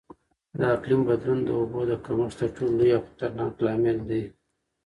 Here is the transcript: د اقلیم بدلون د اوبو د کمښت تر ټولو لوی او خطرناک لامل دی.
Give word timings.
د 0.59 0.61
اقلیم 0.75 1.01
بدلون 1.09 1.39
د 1.43 1.49
اوبو 1.59 1.79
د 1.87 1.91
کمښت 2.05 2.37
تر 2.39 2.49
ټولو 2.55 2.75
لوی 2.79 2.91
او 2.97 3.01
خطرناک 3.07 3.53
لامل 3.65 3.97
دی. 4.09 4.23